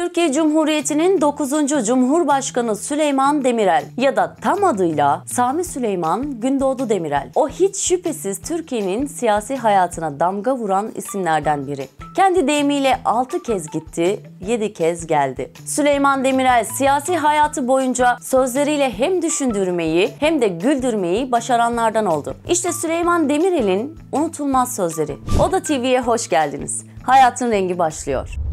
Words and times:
Türkiye 0.00 0.32
Cumhuriyeti'nin 0.32 1.20
9. 1.20 1.50
Cumhurbaşkanı 1.86 2.76
Süleyman 2.76 3.44
Demirel 3.44 3.84
ya 3.96 4.16
da 4.16 4.36
tam 4.42 4.64
adıyla 4.64 5.22
Sami 5.26 5.64
Süleyman 5.64 6.40
Gündoğdu 6.40 6.88
Demirel. 6.88 7.30
O 7.34 7.48
hiç 7.48 7.76
şüphesiz 7.76 8.40
Türkiye'nin 8.40 9.06
siyasi 9.06 9.56
hayatına 9.56 10.20
damga 10.20 10.56
vuran 10.56 10.90
isimlerden 10.94 11.66
biri. 11.66 11.88
Kendi 12.16 12.46
deyimiyle 12.46 13.00
6 13.04 13.42
kez 13.42 13.70
gitti, 13.70 14.20
7 14.46 14.72
kez 14.72 15.06
geldi. 15.06 15.52
Süleyman 15.66 16.24
Demirel 16.24 16.64
siyasi 16.64 17.16
hayatı 17.16 17.68
boyunca 17.68 18.16
sözleriyle 18.22 18.90
hem 18.90 19.22
düşündürmeyi 19.22 20.10
hem 20.20 20.40
de 20.40 20.48
güldürmeyi 20.48 21.32
başaranlardan 21.32 22.06
oldu. 22.06 22.34
İşte 22.48 22.72
Süleyman 22.72 23.28
Demirel'in 23.28 23.98
unutulmaz 24.12 24.74
sözleri. 24.74 25.16
Oda 25.48 25.62
TV'ye 25.62 26.00
hoş 26.00 26.28
geldiniz. 26.28 26.84
Hayatın 27.02 27.50
rengi 27.50 27.78
başlıyor. 27.78 28.49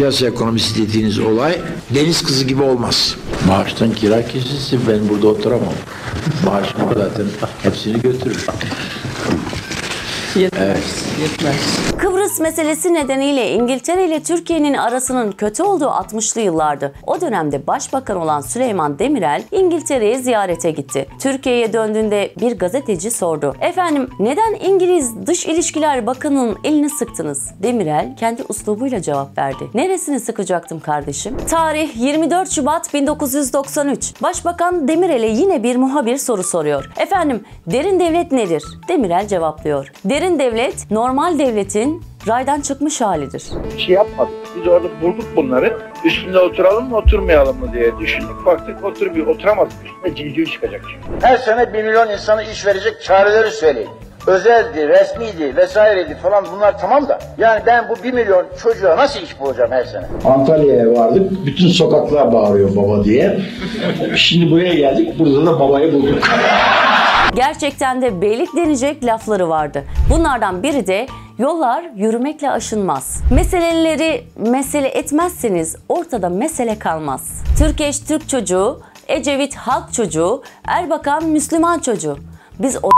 Piyasa 0.00 0.26
ekonomisi 0.26 0.82
dediğiniz 0.82 1.18
olay 1.18 1.60
deniz 1.94 2.22
kızı 2.22 2.44
gibi 2.44 2.62
olmaz. 2.62 3.16
Maaştan 3.46 3.92
kira 3.92 4.26
kesilsin 4.26 4.80
ben 4.88 5.08
burada 5.08 5.28
oturamam. 5.28 5.74
Maaşım 6.44 6.80
zaten 6.94 7.26
hepsini 7.62 8.02
götürür. 8.02 8.46
Yetmez. 10.36 11.06
Yetmez. 11.20 11.90
Kıbrıs 11.98 12.40
meselesi 12.40 12.94
nedeniyle 12.94 13.52
İngiltere 13.52 14.06
ile 14.06 14.22
Türkiye'nin 14.22 14.74
arasının 14.74 15.32
kötü 15.32 15.62
olduğu 15.62 15.84
60'lı 15.84 16.40
yıllardı. 16.40 16.92
O 17.06 17.20
dönemde 17.20 17.66
başbakan 17.66 18.16
olan 18.16 18.40
Süleyman 18.40 18.98
Demirel 18.98 19.42
İngiltere'ye 19.52 20.18
ziyarete 20.18 20.70
gitti. 20.70 21.06
Türkiye'ye 21.20 21.72
döndüğünde 21.72 22.32
bir 22.40 22.58
gazeteci 22.58 23.10
sordu. 23.10 23.56
Efendim 23.60 24.08
neden 24.18 24.54
İngiliz 24.54 25.26
Dış 25.26 25.46
İlişkiler 25.46 26.06
Bakanı'nın 26.06 26.58
elini 26.64 26.90
sıktınız? 26.90 27.50
Demirel 27.62 28.16
kendi 28.16 28.42
uslubuyla 28.48 29.02
cevap 29.02 29.38
verdi. 29.38 29.64
Neresini 29.74 30.20
sıkacaktım 30.20 30.80
kardeşim? 30.80 31.36
Tarih 31.50 31.96
24 31.96 32.50
Şubat 32.50 32.94
1993. 32.94 34.22
Başbakan 34.22 34.88
Demirel'e 34.88 35.28
yine 35.28 35.62
bir 35.62 35.76
muhabir 35.76 36.16
soru 36.16 36.42
soruyor. 36.42 36.90
Efendim 36.96 37.44
derin 37.66 38.00
devlet 38.00 38.32
nedir? 38.32 38.64
Demirel 38.88 39.28
cevaplıyor. 39.28 39.92
Derin 40.04 40.19
devlet 40.20 40.90
normal 40.90 41.38
devletin 41.38 42.02
raydan 42.28 42.60
çıkmış 42.60 43.00
halidir. 43.00 43.42
Bir 43.76 43.80
şey 43.82 43.94
yapmadık. 43.94 44.32
Biz 44.60 44.68
orada 44.68 44.88
bulduk 45.02 45.24
bunları. 45.36 45.78
Üstünde 46.04 46.38
oturalım 46.38 46.88
mı 46.88 46.96
oturmayalım 46.96 47.58
mı 47.60 47.72
diye 47.72 47.98
düşündük. 48.00 48.46
Baktık 48.46 48.84
otur 48.84 49.14
bir 49.14 49.26
oturamadık. 49.26 49.72
Üstünde 49.84 50.16
civciv 50.16 50.44
çıkacak 50.44 50.80
şimdi. 50.90 51.26
Her 51.26 51.36
sene 51.36 51.72
bir 51.72 51.82
milyon 51.84 52.10
insana 52.10 52.42
iş 52.42 52.66
verecek 52.66 53.02
çareleri 53.02 53.50
söyleyin. 53.50 53.88
Özeldi, 54.26 54.88
resmiydi 54.88 55.56
vesaireydi 55.56 56.14
falan 56.22 56.44
bunlar 56.56 56.78
tamam 56.78 57.08
da. 57.08 57.18
Yani 57.38 57.62
ben 57.66 57.88
bu 57.88 58.04
bir 58.04 58.12
milyon 58.12 58.44
çocuğa 58.62 58.96
nasıl 58.96 59.20
iş 59.20 59.40
bulacağım 59.40 59.70
her 59.72 59.84
sene? 59.84 60.04
Antalya'ya 60.24 60.92
vardık. 60.92 61.46
Bütün 61.46 61.68
sokaklar 61.68 62.32
bağırıyor 62.32 62.76
baba 62.76 63.04
diye. 63.04 63.40
Şimdi 64.16 64.50
buraya 64.50 64.74
geldik. 64.74 65.18
Burada 65.18 65.46
da 65.46 65.60
babayı 65.60 65.92
bulduk. 65.92 66.18
Gerçekten 67.34 68.02
de 68.02 68.20
beylik 68.20 68.56
denecek 68.56 69.04
lafları 69.04 69.48
vardı. 69.48 69.84
Bunlardan 70.10 70.62
biri 70.62 70.86
de 70.86 71.06
yollar 71.38 71.84
yürümekle 71.96 72.50
aşınmaz. 72.50 73.22
Meseleleri 73.34 74.24
mesele 74.36 74.88
etmezseniz 74.88 75.76
ortada 75.88 76.28
mesele 76.28 76.78
kalmaz. 76.78 77.42
Türkeş 77.58 78.00
Türk 78.00 78.28
çocuğu, 78.28 78.80
Ecevit 79.08 79.54
halk 79.54 79.92
çocuğu, 79.92 80.42
Erbakan 80.64 81.24
Müslüman 81.24 81.78
çocuğu. 81.78 82.18
Biz 82.58 82.76
o 82.82 82.90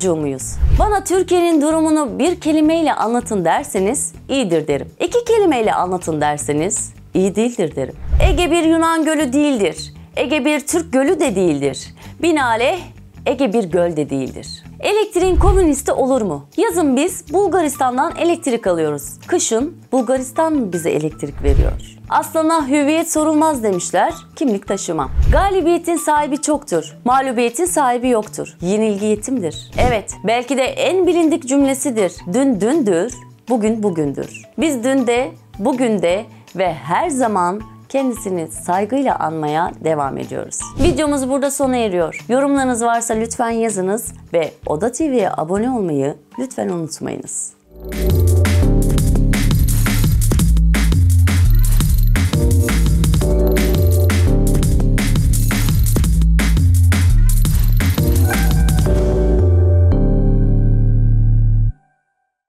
çocuğu 0.00 0.16
muyuz? 0.16 0.54
Bana 0.78 1.04
Türkiye'nin 1.04 1.62
durumunu 1.62 2.18
bir 2.18 2.40
kelimeyle 2.40 2.94
anlatın 2.94 3.44
derseniz 3.44 4.14
iyidir 4.28 4.68
derim. 4.68 4.90
İki 5.00 5.24
kelimeyle 5.24 5.74
anlatın 5.74 6.20
derseniz 6.20 6.92
iyi 7.14 7.36
değildir 7.36 7.76
derim. 7.76 7.94
Ege 8.28 8.50
bir 8.50 8.62
Yunan 8.62 9.04
gölü 9.04 9.32
değildir. 9.32 9.94
Ege 10.16 10.44
bir 10.44 10.60
Türk 10.60 10.92
gölü 10.92 11.20
de 11.20 11.36
değildir. 11.36 11.94
Binaenaleyh 12.22 12.78
Ege 13.26 13.52
bir 13.52 13.64
göl 13.64 13.96
de 13.96 14.10
değildir. 14.10 14.64
Elektriğin 14.80 15.36
komünisti 15.36 15.92
olur 15.92 16.22
mu? 16.22 16.46
Yazın 16.56 16.96
biz 16.96 17.32
Bulgaristan'dan 17.32 18.16
elektrik 18.16 18.66
alıyoruz. 18.66 19.02
Kışın 19.26 19.76
Bulgaristan 19.92 20.72
bize 20.72 20.90
elektrik 20.90 21.42
veriyor. 21.42 21.72
Aslana 22.10 22.68
hüviyet 22.68 23.12
sorulmaz 23.12 23.62
demişler, 23.62 24.14
kimlik 24.36 24.66
taşımam. 24.68 25.10
Galibiyetin 25.32 25.96
sahibi 25.96 26.42
çoktur, 26.42 26.96
mağlubiyetin 27.04 27.64
sahibi 27.64 28.08
yoktur. 28.08 28.56
Yenilgi 28.60 29.06
yetimdir. 29.06 29.70
Evet, 29.88 30.14
belki 30.24 30.56
de 30.56 30.64
en 30.64 31.06
bilindik 31.06 31.48
cümlesidir. 31.48 32.12
Dün 32.32 32.60
dündür, 32.60 33.14
bugün 33.48 33.82
bugündür. 33.82 34.42
Biz 34.58 34.84
dün 34.84 35.06
de, 35.06 35.30
bugün 35.58 36.02
de 36.02 36.24
ve 36.56 36.74
her 36.74 37.10
zaman 37.10 37.60
kendisini 37.88 38.48
saygıyla 38.50 39.16
anmaya 39.16 39.72
devam 39.84 40.18
ediyoruz. 40.18 40.58
Videomuz 40.82 41.28
burada 41.28 41.50
sona 41.50 41.76
eriyor. 41.76 42.24
Yorumlarınız 42.28 42.82
varsa 42.82 43.14
lütfen 43.14 43.50
yazınız 43.50 44.12
ve 44.32 44.50
Oda 44.66 44.92
TV'ye 44.92 45.30
abone 45.36 45.70
olmayı 45.70 46.14
lütfen 46.38 46.68
unutmayınız. 46.68 47.52